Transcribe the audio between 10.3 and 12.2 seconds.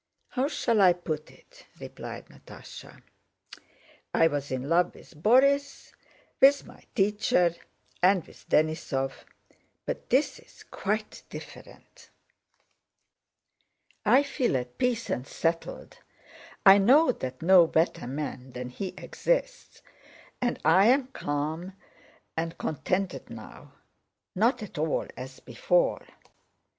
is quite different.